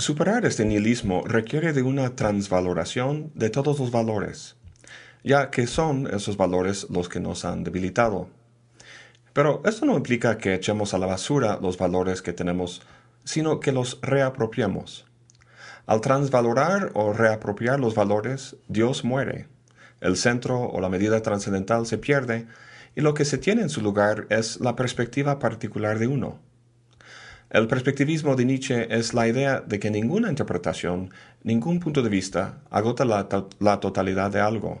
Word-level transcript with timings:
Superar 0.00 0.46
este 0.46 0.64
nihilismo 0.64 1.24
requiere 1.26 1.74
de 1.74 1.82
una 1.82 2.16
transvaloración 2.16 3.30
de 3.34 3.50
todos 3.50 3.78
los 3.78 3.90
valores, 3.90 4.56
ya 5.22 5.50
que 5.50 5.66
son 5.66 6.06
esos 6.06 6.38
valores 6.38 6.86
los 6.88 7.10
que 7.10 7.20
nos 7.20 7.44
han 7.44 7.64
debilitado. 7.64 8.30
Pero 9.34 9.60
esto 9.66 9.84
no 9.84 9.98
implica 9.98 10.38
que 10.38 10.54
echemos 10.54 10.94
a 10.94 10.98
la 10.98 11.04
basura 11.04 11.58
los 11.60 11.76
valores 11.76 12.22
que 12.22 12.32
tenemos, 12.32 12.80
sino 13.24 13.60
que 13.60 13.72
los 13.72 13.98
reapropiemos. 14.00 15.04
Al 15.84 16.00
transvalorar 16.00 16.92
o 16.94 17.12
reapropiar 17.12 17.78
los 17.78 17.94
valores, 17.94 18.56
Dios 18.68 19.04
muere. 19.04 19.48
El 20.00 20.16
centro 20.16 20.62
o 20.62 20.80
la 20.80 20.88
medida 20.88 21.20
trascendental 21.20 21.84
se 21.84 21.98
pierde 21.98 22.46
y 22.96 23.02
lo 23.02 23.12
que 23.12 23.26
se 23.26 23.36
tiene 23.36 23.60
en 23.60 23.68
su 23.68 23.82
lugar 23.82 24.26
es 24.30 24.60
la 24.60 24.76
perspectiva 24.76 25.38
particular 25.38 25.98
de 25.98 26.06
uno. 26.06 26.49
El 27.50 27.66
perspectivismo 27.66 28.36
de 28.36 28.44
Nietzsche 28.44 28.86
es 28.96 29.12
la 29.12 29.26
idea 29.26 29.60
de 29.60 29.80
que 29.80 29.90
ninguna 29.90 30.28
interpretación, 30.30 31.10
ningún 31.42 31.80
punto 31.80 32.00
de 32.00 32.08
vista, 32.08 32.60
agota 32.70 33.04
la, 33.04 33.80
totalidad 33.80 34.30
de 34.30 34.38
algo. 34.38 34.80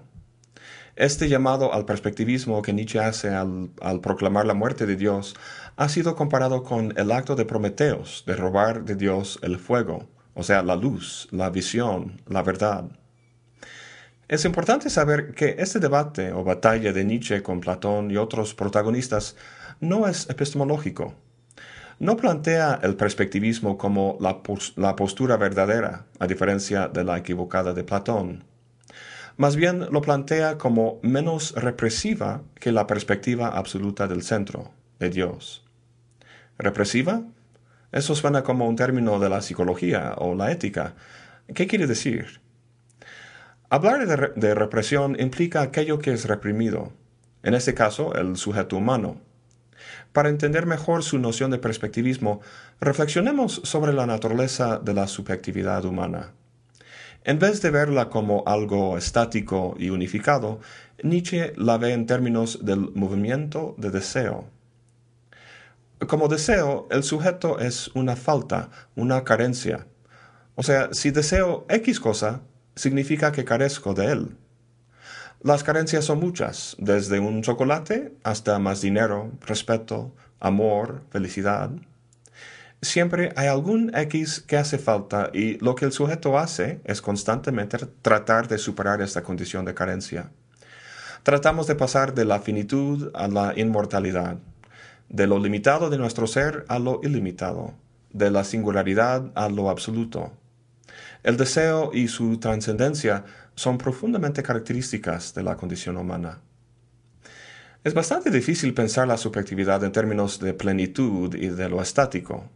Este 0.94 1.28
llamado 1.28 1.74
al 1.74 1.84
perspectivismo 1.84 2.62
que 2.62 2.72
Nietzsche 2.72 3.00
hace 3.00 3.30
al, 3.30 3.70
al, 3.80 4.00
proclamar 4.00 4.46
la 4.46 4.54
muerte 4.54 4.86
de 4.86 4.94
Dios 4.94 5.34
ha 5.74 5.88
sido 5.88 6.14
comparado 6.14 6.62
con 6.62 6.96
el 6.96 7.10
acto 7.10 7.34
de 7.34 7.44
Prometeos 7.44 8.22
de 8.24 8.36
robar 8.36 8.84
de 8.84 8.94
Dios 8.94 9.40
el 9.42 9.58
fuego, 9.58 10.08
o 10.34 10.44
sea, 10.44 10.62
la 10.62 10.76
luz, 10.76 11.26
la 11.32 11.50
visión, 11.50 12.22
la 12.28 12.44
verdad. 12.44 12.84
Es 14.28 14.44
importante 14.44 14.90
saber 14.90 15.34
que 15.34 15.56
este 15.58 15.80
debate 15.80 16.32
o 16.32 16.44
batalla 16.44 16.92
de 16.92 17.04
Nietzsche 17.04 17.42
con 17.42 17.58
Platón 17.58 18.12
y 18.12 18.16
otros 18.16 18.54
protagonistas 18.54 19.34
no 19.80 20.06
es 20.06 20.30
epistemológico. 20.30 21.16
No 22.00 22.16
plantea 22.16 22.80
el 22.82 22.96
perspectivismo 22.96 23.76
como 23.76 24.16
la, 24.20 24.96
postura 24.96 25.36
verdadera, 25.36 26.06
a 26.18 26.26
diferencia 26.26 26.88
de 26.88 27.04
la 27.04 27.18
equivocada 27.18 27.74
de 27.74 27.84
Platón. 27.84 28.44
Más 29.36 29.54
bien 29.54 29.80
lo 29.90 30.00
plantea 30.00 30.56
como 30.56 30.98
menos 31.02 31.52
represiva 31.54 32.40
que 32.54 32.72
la 32.72 32.86
perspectiva 32.86 33.48
absoluta 33.48 34.08
del 34.08 34.22
centro, 34.22 34.70
de 34.98 35.10
Dios. 35.10 35.62
¿Represiva? 36.56 37.22
Eso 37.92 38.14
suena 38.14 38.44
como 38.44 38.66
un 38.66 38.76
término 38.76 39.18
de 39.18 39.28
la 39.28 39.42
psicología 39.42 40.14
o 40.16 40.34
la 40.34 40.52
ética. 40.52 40.94
¿Qué 41.54 41.66
quiere 41.66 41.86
decir? 41.86 42.40
Hablar 43.68 44.06
de, 44.06 44.54
represión 44.54 45.20
implica 45.20 45.60
aquello 45.60 45.98
que 45.98 46.14
es 46.14 46.26
reprimido, 46.26 46.94
en 47.42 47.52
este 47.52 47.74
caso 47.74 48.14
el 48.14 48.38
sujeto 48.38 48.78
humano. 48.78 49.20
Para 50.12 50.28
entender 50.28 50.66
mejor 50.66 51.02
su 51.02 51.18
noción 51.18 51.50
de 51.50 51.58
perspectivismo, 51.58 52.40
reflexionemos 52.80 53.60
sobre 53.64 53.92
la 53.92 54.06
naturaleza 54.06 54.78
de 54.78 54.94
la 54.94 55.06
subjetividad 55.06 55.84
humana. 55.84 56.32
En 57.24 57.38
vez 57.38 57.60
de 57.60 57.70
verla 57.70 58.08
como 58.08 58.44
algo 58.46 58.96
estático 58.96 59.74
y 59.78 59.90
unificado, 59.90 60.60
Nietzsche 61.02 61.52
la 61.56 61.76
ve 61.76 61.92
en 61.92 62.06
términos 62.06 62.64
del 62.64 62.90
movimiento 62.94 63.74
de 63.76 63.90
deseo. 63.90 64.48
Como 66.06 66.28
deseo, 66.28 66.88
el 66.90 67.02
sujeto 67.02 67.58
es 67.58 67.88
una 67.94 68.16
falta, 68.16 68.70
una 68.96 69.22
carencia. 69.22 69.86
O 70.54 70.62
sea, 70.62 70.88
si 70.92 71.10
deseo 71.10 71.66
X 71.68 72.00
cosa, 72.00 72.40
significa 72.74 73.32
que 73.32 73.44
carezco 73.44 73.92
de 73.92 74.06
él. 74.06 74.36
Las 75.42 75.64
carencias 75.64 76.04
son 76.04 76.20
muchas, 76.20 76.76
desde 76.78 77.18
un 77.18 77.40
chocolate 77.40 78.12
hasta 78.24 78.58
más 78.58 78.82
dinero, 78.82 79.32
respeto, 79.40 80.12
amor, 80.38 81.00
felicidad. 81.08 81.70
Siempre 82.82 83.32
hay 83.36 83.48
algún 83.48 83.90
X 83.96 84.44
que 84.46 84.58
hace 84.58 84.76
falta 84.76 85.30
y 85.32 85.56
lo 85.64 85.76
que 85.76 85.86
el 85.86 85.92
sujeto 85.92 86.38
hace 86.38 86.82
es 86.84 87.00
constantemente 87.00 87.78
tratar 88.02 88.48
de 88.48 88.58
superar 88.58 89.00
esta 89.00 89.22
condición 89.22 89.64
de 89.64 89.72
carencia. 89.72 90.30
Tratamos 91.22 91.66
de 91.66 91.74
pasar 91.74 92.12
de 92.12 92.26
la 92.26 92.40
finitud 92.40 93.10
a 93.14 93.26
la 93.26 93.54
inmortalidad, 93.58 94.36
de 95.08 95.26
lo 95.26 95.38
limitado 95.38 95.88
de 95.88 95.96
nuestro 95.96 96.26
ser 96.26 96.66
a 96.68 96.78
lo 96.78 97.00
ilimitado, 97.02 97.72
de 98.12 98.30
la 98.30 98.44
singularidad 98.44 99.32
a 99.34 99.48
lo 99.48 99.70
absoluto. 99.70 100.32
El 101.22 101.36
deseo 101.36 101.90
y 101.92 102.08
su 102.08 102.38
trascendencia 102.38 103.24
son 103.54 103.78
profundamente 103.78 104.42
características 104.42 105.34
de 105.34 105.42
la 105.42 105.56
condición 105.56 105.96
humana. 105.96 106.40
Es 107.82 107.94
bastante 107.94 108.30
difícil 108.30 108.74
pensar 108.74 109.08
la 109.08 109.16
subjetividad 109.16 109.82
en 109.84 109.92
términos 109.92 110.38
de 110.38 110.52
plenitud 110.52 111.34
y 111.34 111.48
de 111.48 111.68
lo 111.68 111.80
estático. 111.80 112.50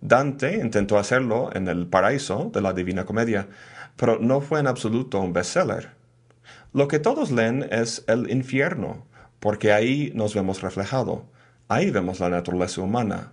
Dante 0.00 0.56
intentó 0.56 0.98
hacerlo 0.98 1.50
en 1.54 1.66
El 1.66 1.86
Paraíso 1.86 2.50
de 2.52 2.60
la 2.60 2.72
Divina 2.72 3.04
Comedia, 3.04 3.48
pero 3.96 4.18
no 4.18 4.40
fue 4.40 4.60
en 4.60 4.66
absoluto 4.66 5.20
un 5.20 5.32
bestseller. 5.32 5.90
Lo 6.72 6.88
que 6.88 6.98
todos 6.98 7.30
leen 7.30 7.66
es 7.70 8.04
el 8.06 8.30
infierno, 8.30 9.06
porque 9.40 9.72
ahí 9.72 10.12
nos 10.14 10.34
vemos 10.34 10.62
reflejado, 10.62 11.26
ahí 11.68 11.90
vemos 11.90 12.20
la 12.20 12.28
naturaleza 12.28 12.80
humana, 12.80 13.32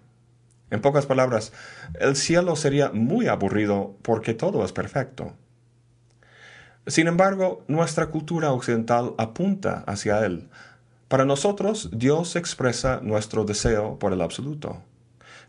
en 0.72 0.82
pocas 0.82 1.06
palabras, 1.06 1.54
el 2.00 2.16
cielo 2.16 2.56
sería 2.56 2.92
muy 2.92 3.28
aburrido 3.28 3.98
porque 4.02 4.34
todo 4.34 4.66
es 4.66 4.72
perfecto. 4.72 5.34
Sin 6.88 7.08
embargo, 7.08 7.64
nuestra 7.68 8.08
cultura 8.08 8.52
occidental 8.52 9.14
apunta 9.18 9.84
hacia 9.86 10.26
él. 10.26 10.50
Para 11.08 11.26
nosotros, 11.26 11.90
Dios 11.94 12.36
expresa 12.36 13.02
nuestro 13.04 13.44
deseo 13.44 14.00
por 14.00 14.14
el 14.14 14.22
absoluto. 14.22 14.82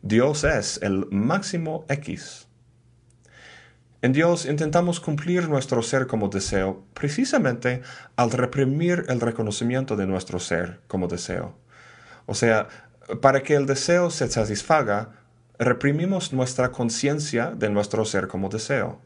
Dios 0.02 0.44
es 0.44 0.80
el 0.82 1.06
máximo 1.10 1.86
X. 1.88 2.48
En 4.02 4.12
Dios 4.12 4.46
intentamos 4.46 4.98
cumplir 4.98 5.48
nuestro 5.48 5.80
ser 5.80 6.08
como 6.08 6.28
deseo 6.28 6.84
precisamente 6.92 7.82
al 8.16 8.32
reprimir 8.32 9.04
el 9.08 9.20
reconocimiento 9.20 9.94
de 9.94 10.08
nuestro 10.08 10.40
ser 10.40 10.80
como 10.88 11.06
deseo. 11.06 11.56
O 12.26 12.34
sea, 12.34 12.66
para 13.20 13.42
que 13.42 13.54
el 13.54 13.66
deseo 13.66 14.10
se 14.10 14.28
satisfaga, 14.28 15.10
reprimimos 15.58 16.32
nuestra 16.32 16.70
conciencia 16.72 17.52
de 17.56 17.70
nuestro 17.70 18.04
ser 18.04 18.28
como 18.28 18.48
deseo. 18.48 19.00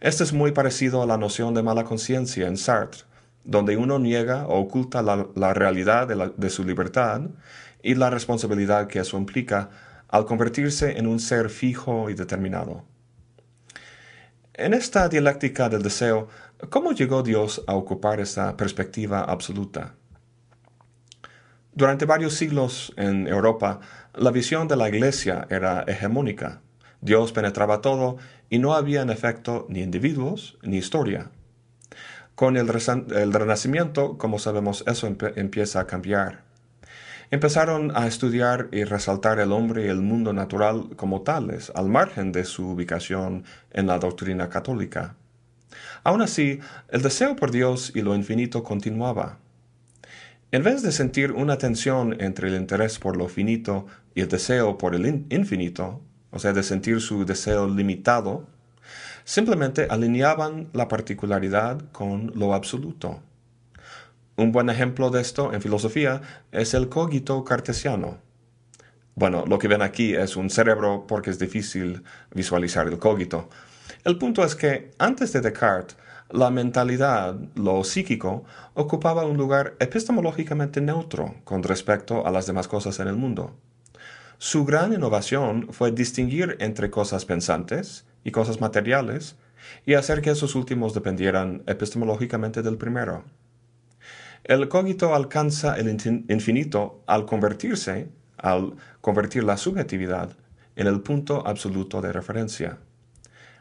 Esto 0.00 0.24
es 0.24 0.32
muy 0.32 0.52
parecido 0.52 1.02
a 1.02 1.06
la 1.06 1.18
noción 1.18 1.54
de 1.54 1.62
mala 1.62 1.84
conciencia 1.84 2.46
en 2.46 2.56
Sartre, 2.56 3.02
donde 3.44 3.76
uno 3.76 3.98
niega 3.98 4.46
o 4.46 4.60
oculta 4.60 5.02
la, 5.02 5.54
realidad 5.54 6.08
de 6.08 6.50
su 6.50 6.64
libertad 6.64 7.22
y 7.82 7.94
la 7.94 8.10
responsabilidad 8.10 8.86
que 8.86 9.00
eso 9.00 9.16
implica 9.16 9.70
al 10.08 10.26
convertirse 10.26 10.98
en 10.98 11.06
un 11.06 11.20
ser 11.20 11.50
fijo 11.50 12.10
y 12.10 12.14
determinado. 12.14 12.84
En 14.54 14.74
esta 14.74 15.08
dialéctica 15.08 15.68
del 15.68 15.82
deseo, 15.82 16.28
¿cómo 16.68 16.92
llegó 16.92 17.22
Dios 17.22 17.62
a 17.66 17.74
ocupar 17.74 18.20
esta 18.20 18.56
perspectiva 18.56 19.22
absoluta? 19.22 19.94
Durante 21.72 22.04
varios 22.04 22.34
siglos 22.34 22.92
en 22.96 23.28
Europa, 23.28 23.80
la 24.14 24.32
visión 24.32 24.66
de 24.66 24.76
la 24.76 24.88
Iglesia 24.88 25.46
era 25.50 25.84
hegemónica. 25.86 26.60
Dios 27.00 27.32
penetraba 27.32 27.80
todo 27.80 28.16
y 28.48 28.58
no 28.58 28.74
había 28.74 29.02
en 29.02 29.10
efecto 29.10 29.66
ni 29.68 29.80
individuos 29.80 30.58
ni 30.62 30.78
historia. 30.78 31.30
Con 32.34 32.56
el, 32.56 32.66
Renacimiento, 32.68 34.18
como 34.18 34.38
sabemos, 34.38 34.82
eso 34.86 35.06
empieza 35.06 35.80
a 35.80 35.86
cambiar. 35.86 36.42
Empezaron 37.30 37.92
a 37.94 38.08
estudiar 38.08 38.68
y 38.72 38.82
resaltar 38.82 39.38
el 39.38 39.52
hombre 39.52 39.86
y 39.86 39.88
el 39.88 40.00
mundo 40.00 40.32
natural 40.32 40.88
como 40.96 41.22
tales, 41.22 41.70
al 41.76 41.88
margen 41.88 42.32
de 42.32 42.44
su 42.44 42.70
ubicación 42.70 43.44
en 43.70 43.86
la 43.86 44.00
doctrina 44.00 44.48
católica. 44.48 45.14
Aún 46.02 46.22
así, 46.22 46.58
el 46.88 47.02
deseo 47.02 47.36
por 47.36 47.52
Dios 47.52 47.92
y 47.94 48.02
lo 48.02 48.16
infinito 48.16 48.64
continuaba. 48.64 49.38
En 50.52 50.64
vez 50.64 50.82
de 50.82 50.90
sentir 50.90 51.30
una 51.30 51.58
tensión 51.58 52.20
entre 52.20 52.48
el 52.48 52.56
interés 52.56 52.98
por 52.98 53.16
lo 53.16 53.28
finito 53.28 53.86
y 54.16 54.22
el 54.22 54.28
deseo 54.28 54.78
por 54.78 54.96
el 54.96 55.06
infinito, 55.30 56.00
o 56.32 56.40
sea, 56.40 56.52
de 56.52 56.64
sentir 56.64 57.00
su 57.00 57.24
deseo 57.24 57.68
limitado, 57.68 58.48
simplemente 59.24 59.86
alineaban 59.88 60.68
la 60.72 60.88
particularidad 60.88 61.80
con 61.92 62.32
lo 62.34 62.52
absoluto. 62.52 63.20
Un 64.34 64.50
buen 64.50 64.70
ejemplo 64.70 65.10
de 65.10 65.20
esto 65.20 65.52
en 65.52 65.62
filosofía 65.62 66.20
es 66.50 66.74
el 66.74 66.88
cogito 66.88 67.44
cartesiano. 67.44 68.18
Bueno, 69.14 69.44
lo 69.46 69.56
que 69.56 69.68
ven 69.68 69.82
aquí 69.82 70.14
es 70.14 70.34
un 70.34 70.50
cerebro 70.50 71.04
porque 71.06 71.30
es 71.30 71.38
difícil 71.38 72.02
visualizar 72.34 72.88
el 72.88 72.98
cogito. 72.98 73.48
El 74.02 74.18
punto 74.18 74.44
es 74.44 74.56
que 74.56 74.90
antes 74.98 75.32
de 75.32 75.42
Descartes, 75.42 75.96
la 76.32 76.50
mentalidad, 76.50 77.36
lo 77.54 77.84
psíquico, 77.84 78.44
ocupaba 78.74 79.24
un 79.24 79.36
lugar 79.36 79.76
epistemológicamente 79.80 80.80
neutro 80.80 81.34
con 81.44 81.62
respecto 81.62 82.26
a 82.26 82.30
las 82.30 82.46
demás 82.46 82.68
cosas 82.68 83.00
en 83.00 83.08
el 83.08 83.16
mundo. 83.16 83.56
Su 84.38 84.64
gran 84.64 84.92
innovación 84.92 85.68
fue 85.70 85.92
distinguir 85.92 86.56
entre 86.60 86.90
cosas 86.90 87.24
pensantes 87.24 88.06
y 88.24 88.30
cosas 88.30 88.60
materiales 88.60 89.36
y 89.84 89.94
hacer 89.94 90.22
que 90.22 90.30
esos 90.30 90.54
últimos 90.54 90.94
dependieran 90.94 91.62
epistemológicamente 91.66 92.62
del 92.62 92.78
primero. 92.78 93.24
El 94.44 94.68
cogito 94.68 95.14
alcanza 95.14 95.76
el 95.76 95.88
infinito 96.28 97.02
al 97.06 97.26
convertirse, 97.26 98.08
al 98.38 98.76
convertir 99.02 99.44
la 99.44 99.58
subjetividad, 99.58 100.36
en 100.76 100.86
el 100.86 101.02
punto 101.02 101.46
absoluto 101.46 102.00
de 102.00 102.12
referencia. 102.12 102.78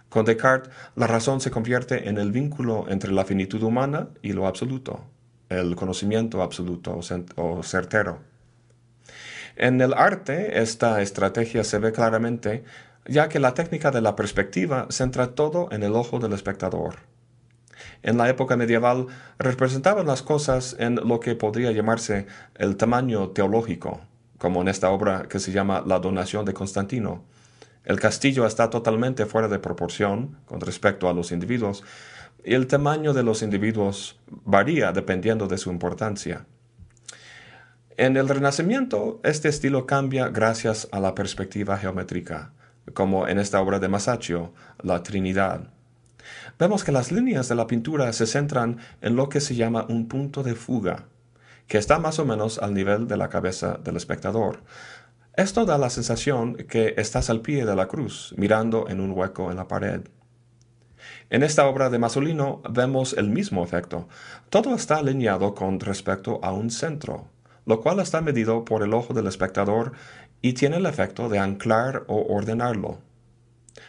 Con 0.10 0.26
Descartes, 0.26 0.74
la 0.96 1.06
razón 1.06 1.40
se 1.40 1.52
convierte 1.52 2.10
en 2.10 2.18
el 2.18 2.32
vínculo 2.32 2.86
entre 2.90 3.12
la 3.12 3.26
finitud 3.26 3.62
humana 3.62 4.10
y 4.24 4.34
lo 4.34 4.48
absoluto, 4.48 5.06
el 5.50 5.76
conocimiento 5.76 6.42
absoluto 6.42 7.00
o 7.36 7.64
certero. 7.64 8.20
En 9.56 9.80
el 9.82 9.94
arte, 9.94 10.62
esta 10.62 11.02
estrategia 11.02 11.64
se 11.64 11.80
ve 11.80 11.92
claramente, 11.92 12.64
ya 13.06 13.30
que 13.30 13.40
la 13.40 13.54
técnica 13.54 13.92
de 13.92 14.02
la 14.02 14.16
perspectiva 14.16 14.88
centra 14.90 15.36
todo 15.36 15.68
en 15.72 15.84
el 15.84 15.94
ojo 15.94 16.20
del 16.20 16.34
espectador. 16.34 16.96
En 18.02 18.18
la 18.18 18.30
época 18.30 18.58
medieval 18.58 19.08
representaban 19.38 20.08
las 20.08 20.22
cosas 20.22 20.76
en 20.80 20.96
lo 20.96 21.20
que 21.20 21.36
podría 21.36 21.72
llamarse 21.72 22.26
el 22.56 22.78
tamaño 22.78 23.30
teológico, 23.30 24.02
como 24.38 24.62
en 24.62 24.70
esta 24.70 24.90
obra 24.90 25.28
que 25.30 25.40
se 25.40 25.52
llama 25.52 25.84
La 25.86 26.00
donación 26.00 26.46
de 26.46 26.54
Constantino, 26.54 27.26
el 27.90 28.00
castillo 28.00 28.46
está 28.46 28.70
totalmente 28.70 29.26
fuera 29.26 29.48
de 29.48 29.58
proporción 29.58 30.38
con 30.46 30.62
respecto 30.62 31.10
a 31.10 31.14
los 31.14 31.32
individuos 31.32 31.84
y 32.46 32.54
el 32.54 32.68
tamaño 32.68 33.14
de 33.14 33.24
los 33.24 33.42
individuos 33.42 34.20
varía 34.28 34.92
dependiendo 34.92 35.48
de 35.48 35.58
su 35.58 35.72
importancia. 35.72 36.46
En 37.98 38.16
el 38.16 38.30
Renacimiento, 38.30 39.20
este 39.24 39.50
estilo 39.50 39.88
cambia 39.88 40.28
gracias 40.28 40.88
a 40.92 41.00
la 41.00 41.16
perspectiva 41.16 41.80
geométrica, 41.80 42.54
como 42.94 43.28
en 43.28 43.40
esta 43.40 43.60
obra 43.60 43.80
de 43.80 43.88
Masaccio, 43.88 44.54
La 44.84 45.02
Trinidad. 45.02 45.74
Vemos 46.60 46.84
que 46.84 46.92
las 46.92 47.12
líneas 47.12 47.50
de 47.50 47.56
la 47.56 47.66
pintura 47.66 48.14
se 48.14 48.28
centran 48.28 48.78
en 49.02 49.16
lo 49.16 49.30
que 49.30 49.42
se 49.42 49.56
llama 49.56 49.88
un 49.90 50.08
punto 50.08 50.44
de 50.44 50.54
fuga, 50.54 51.06
que 51.66 51.80
está 51.80 51.98
más 51.98 52.20
o 52.20 52.26
menos 52.26 52.60
al 52.60 52.76
nivel 52.76 53.08
de 53.08 53.18
la 53.18 53.30
cabeza 53.30 53.80
del 53.84 53.98
espectador, 53.98 54.60
esto 55.36 55.66
da 55.66 55.78
la 55.78 55.90
sensación 55.90 56.56
que 56.56 56.96
estás 56.98 57.30
al 57.30 57.42
pie 57.42 57.66
de 57.66 57.76
la 57.76 57.88
cruz, 57.88 58.34
mirando 58.38 58.90
en 58.90 59.00
un 59.00 59.12
hueco 59.12 59.52
en 59.52 59.58
la 59.58 59.68
pared. 59.68 60.02
En 61.30 61.44
esta 61.44 61.68
obra 61.68 61.90
de 61.90 62.00
Masolino 62.00 62.62
vemos 62.70 63.14
el 63.14 63.30
mismo 63.30 63.64
efecto. 63.64 64.08
Todo 64.50 64.76
está 64.76 64.98
alineado 64.98 65.56
con 65.56 65.80
respecto 65.80 66.40
a 66.44 66.52
un 66.52 66.70
centro, 66.72 67.28
lo 67.66 67.82
cual 67.82 68.00
está 68.00 68.22
medido 68.22 68.66
por 68.66 68.84
el 68.84 68.94
ojo 68.94 69.14
del 69.14 69.28
espectador 69.28 69.94
y 70.42 70.54
tiene 70.54 70.78
el 70.78 70.86
efecto 70.86 71.30
de 71.30 71.40
anclar 71.40 72.04
o 72.08 72.34
ordenarlo. 72.34 73.00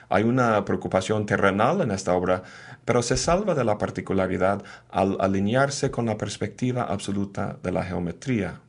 Hay 0.08 0.25
una 0.25 0.64
preocupación 0.64 1.26
terrenal 1.26 1.81
en 1.81 1.90
esta 1.90 2.14
obra, 2.14 2.42
pero 2.84 3.02
se 3.02 3.16
salva 3.16 3.54
de 3.54 3.64
la 3.64 3.78
particularidad 3.78 4.62
al 4.90 5.16
alinearse 5.20 5.90
con 5.90 6.06
la 6.06 6.19
perspectiva 6.19 6.82
absoluta 6.82 7.58
de 7.62 7.72
la 7.72 7.84
geometría. 7.84 8.60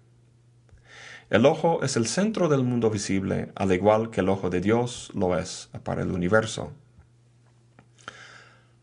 El 1.31 1.45
ojo 1.45 1.81
es 1.81 1.95
el 1.95 2.07
centro 2.07 2.49
del 2.49 2.63
mundo 2.63 2.89
visible, 2.89 3.53
al 3.55 3.71
igual 3.71 4.09
que 4.09 4.19
el 4.19 4.27
ojo 4.27 4.49
de 4.49 4.59
Dios 4.59 5.09
lo 5.15 5.39
es 5.39 5.69
para 5.85 6.01
el 6.01 6.11
universo. 6.11 6.73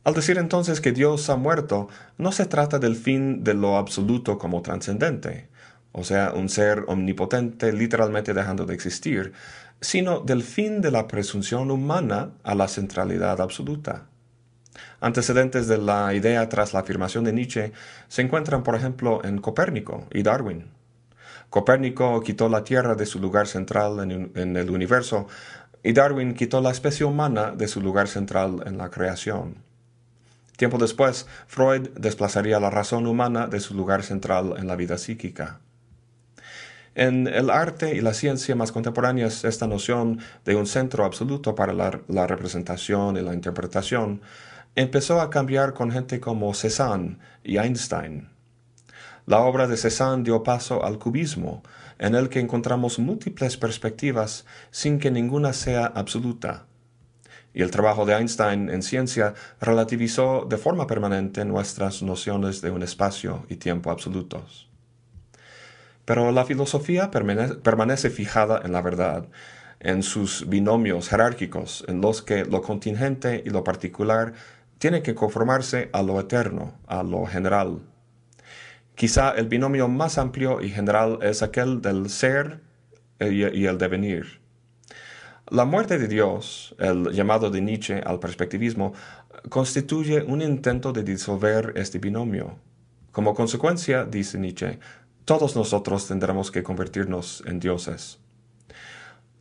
Al 0.03 0.15
decir 0.15 0.39
entonces 0.39 0.81
que 0.81 0.93
Dios 0.93 1.29
ha 1.29 1.37
muerto, 1.37 1.91
no 2.17 2.33
se 2.33 2.47
trata 2.47 2.79
del 2.79 2.97
fin 2.97 3.45
de 3.45 3.53
lo 3.53 3.77
absoluto 3.77 4.39
como 4.39 4.62
trascendente, 4.62 5.50
o 5.93 6.05
sea, 6.05 6.33
un 6.35 6.49
ser 6.49 6.85
omnipotente 6.89 7.71
literalmente 7.71 8.33
dejando 8.33 8.65
de 8.65 8.73
existir, 8.73 9.35
sino 9.83 10.21
del 10.21 10.43
fin 10.43 10.81
de 10.81 10.91
la 10.91 11.06
presunción 11.06 11.71
humana 11.71 12.31
a 12.45 12.55
la 12.55 12.69
centralidad 12.69 13.43
absoluta. 13.43 14.06
Antecedentes 15.00 15.69
de 15.69 15.77
la 15.77 16.15
idea 16.15 16.49
tras 16.49 16.73
la 16.73 16.81
afirmación 16.81 17.25
de 17.25 17.35
Nietzsche 17.35 17.73
se 18.09 18.23
encuentran, 18.23 18.62
por 18.62 18.75
ejemplo, 18.75 19.23
en 19.23 19.39
Copérnico 19.39 20.06
y 20.11 20.23
Darwin. 20.23 20.77
Copérnico 21.50 22.21
quitó 22.21 22.49
la 22.49 22.65
Tierra 22.65 22.95
de 22.95 23.06
su 23.06 23.19
lugar 23.19 23.47
central 23.47 24.00
en, 24.00 24.56
el 24.56 24.71
universo 24.71 25.27
y 25.83 25.93
Darwin 25.93 26.35
quitó 26.35 26.61
la 26.61 26.71
especie 26.71 27.06
humana 27.06 27.53
de 27.53 27.69
su 27.69 27.81
lugar 27.81 28.09
central 28.09 28.62
en 28.67 28.77
la 28.77 28.91
creación. 28.91 29.56
Tiempo 30.56 30.77
después, 30.77 31.27
Freud 31.47 31.89
desplazaría 31.95 32.61
la 32.61 32.69
razón 32.69 33.06
humana 33.06 33.47
de 33.47 33.61
su 33.61 33.75
lugar 33.75 34.03
central 34.03 34.55
en 34.59 34.67
la 34.67 34.77
vida 34.77 34.99
psíquica. 34.99 35.61
En 36.95 37.29
el 37.29 37.49
arte 37.49 37.95
y 37.95 38.00
la 38.00 38.12
ciencia 38.12 38.56
más 38.56 38.73
contemporáneas, 38.73 39.45
esta 39.45 39.69
noción 39.69 40.19
de 40.45 40.56
un 40.56 40.67
centro 40.67 41.05
absoluto 41.05 41.55
para 41.55 41.73
la, 41.73 42.27
representación 42.27 43.17
y 43.17 43.21
la 43.21 43.35
interpretación 43.35 44.21
empezó 44.75 45.21
a 45.21 45.31
cambiar 45.31 45.75
con 45.75 45.93
gente 45.93 46.19
como 46.19 46.53
Cézanne 46.55 47.19
y 47.45 47.56
Einstein. 47.59 48.29
La 49.28 49.40
obra 49.40 49.66
de 49.66 49.76
Cézanne 49.76 50.22
dio 50.22 50.42
paso 50.42 50.82
al 50.86 50.98
cubismo, 50.98 51.62
en 51.98 52.14
el 52.14 52.30
que 52.30 52.40
encontramos 52.40 52.98
múltiples 52.98 53.58
perspectivas 53.58 54.46
sin 54.70 54.98
que 54.98 55.10
ninguna 55.10 55.52
sea 55.52 55.84
absoluta. 55.84 56.64
Y 57.52 57.60
el 57.60 57.70
trabajo 57.70 58.06
de 58.06 58.14
Einstein 58.14 58.70
en 58.70 58.82
ciencia 58.82 59.34
relativizó 59.60 60.46
de 60.48 60.56
forma 60.56 60.86
permanente 60.86 61.44
nuestras 61.44 62.02
nociones 62.02 62.62
de 62.62 62.70
un 62.70 62.82
espacio 62.82 63.44
y 63.50 63.56
tiempo 63.56 63.90
absolutos. 63.90 64.70
Pero 66.06 66.32
la 66.32 66.46
filosofía 66.46 67.10
permanece 67.10 68.08
fijada 68.08 68.62
en 68.64 68.72
la 68.72 68.80
verdad, 68.80 69.26
en 69.80 70.02
sus 70.02 70.48
binomios 70.48 71.10
jerárquicos, 71.10 71.84
en 71.86 72.00
los 72.00 72.22
que 72.22 72.46
lo 72.46 72.62
contingente 72.62 73.42
y 73.44 73.50
lo 73.50 73.62
particular 73.62 74.32
tienen 74.78 75.02
que 75.02 75.14
conformarse 75.14 75.90
a 75.92 76.02
lo 76.02 76.19
eterno, 76.19 76.78
a 76.86 77.02
lo 77.02 77.26
general. 77.26 77.82
Quizá 78.99 79.31
el 79.31 79.47
binomio 79.47 79.87
más 79.87 80.19
amplio 80.19 80.61
y 80.61 80.71
general 80.71 81.21
es 81.23 81.45
aquel 81.45 81.81
del 81.81 82.11
ser 82.11 82.62
y 83.21 83.65
el 83.65 83.79
devenir. 83.79 84.41
La 85.47 85.65
muerte 85.65 85.99
de 85.99 86.09
Dios, 86.09 86.75
el 86.81 87.12
llamado 87.12 87.49
de 87.49 87.61
Nietzsche 87.61 88.03
al 88.05 88.19
perspectivismo, 88.19 88.95
constituye 89.50 90.25
un 90.25 90.43
intento 90.43 90.93
de 90.93 91.05
disolver 91.05 91.75
este 91.77 92.00
binomio. 92.00 92.56
Como 93.12 93.37
consecuencia, 93.37 94.05
dice 94.05 94.37
Nietzsche, 94.37 94.81
todos 95.25 95.55
nosotros 95.55 96.09
tendremos 96.09 96.50
que 96.50 96.65
convertirnos 96.65 97.45
en 97.47 97.61
dioses. 97.61 98.19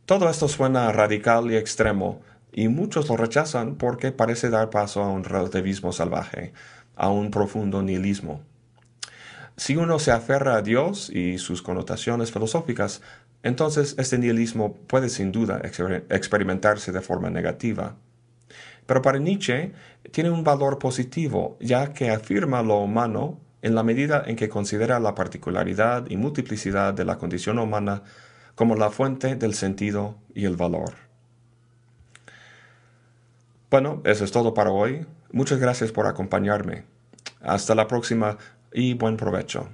Todo 0.06 0.30
esto 0.30 0.46
suena 0.46 0.92
radical 0.92 1.50
y 1.50 1.56
extremo, 1.56 2.20
y 2.52 2.68
muchos 2.68 3.08
lo 3.08 3.16
rechazan 3.16 3.74
porque 3.74 4.12
parece 4.12 4.50
dar 4.50 4.70
paso 4.70 5.02
a 5.02 5.08
un 5.08 5.24
relativismo 5.24 5.92
salvaje, 5.92 6.52
a 6.94 7.10
un 7.10 7.32
profundo 7.32 7.82
nihilismo. 7.82 8.44
Si 9.58 9.76
uno 9.76 9.98
se 9.98 10.12
aferra 10.12 10.54
a 10.54 10.62
Dios 10.62 11.10
y 11.10 11.38
sus 11.38 11.62
connotaciones 11.62 12.30
filosóficas, 12.30 13.02
entonces 13.42 13.96
este 13.98 14.16
nihilismo 14.16 14.74
puede 14.86 15.08
sin 15.08 15.32
duda 15.32 15.60
experimentarse 16.10 16.92
de 16.92 17.00
forma 17.00 17.28
negativa. 17.28 17.96
Pero 18.86 19.02
para 19.02 19.18
Nietzsche 19.18 19.72
tiene 20.12 20.30
un 20.30 20.44
valor 20.44 20.78
positivo, 20.78 21.56
ya 21.60 21.92
que 21.92 22.10
afirma 22.10 22.62
lo 22.62 22.78
humano 22.78 23.40
en 23.60 23.74
la 23.74 23.82
medida 23.82 24.22
en 24.24 24.36
que 24.36 24.48
considera 24.48 25.00
la 25.00 25.16
particularidad 25.16 26.08
y 26.08 26.16
multiplicidad 26.16 26.94
de 26.94 27.04
la 27.04 27.18
condición 27.18 27.58
humana 27.58 28.04
como 28.54 28.76
la 28.76 28.90
fuente 28.90 29.34
del 29.34 29.54
sentido 29.54 30.18
y 30.34 30.44
el 30.44 30.54
valor. 30.54 30.94
Bueno, 33.72 34.02
eso 34.04 34.24
es 34.24 34.30
todo 34.30 34.54
para 34.54 34.70
hoy. 34.70 35.04
Muchas 35.32 35.58
gracias 35.58 35.90
por 35.90 36.06
acompañarme. 36.06 36.84
Hasta 37.40 37.74
la 37.74 37.88
próxima 37.88 38.38
y 38.72 38.94
buen 38.94 39.16
provecho. 39.16 39.68